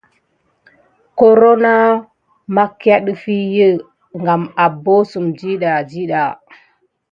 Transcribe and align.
Koro 1.17 1.51
makia 2.55 2.95
ɗefi 3.05 3.35
abosune 4.63 5.33
de 5.39 5.47
wuza 5.51 5.87
ɗiɗa. 5.89 6.21